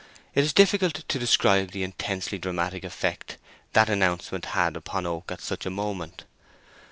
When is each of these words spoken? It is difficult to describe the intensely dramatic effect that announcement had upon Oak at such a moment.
It 0.33 0.43
is 0.43 0.51
difficult 0.51 0.95
to 0.95 1.19
describe 1.19 1.69
the 1.73 1.83
intensely 1.83 2.39
dramatic 2.39 2.83
effect 2.83 3.37
that 3.73 3.87
announcement 3.87 4.45
had 4.57 4.75
upon 4.75 5.05
Oak 5.05 5.31
at 5.31 5.41
such 5.41 5.67
a 5.67 5.69
moment. 5.69 6.23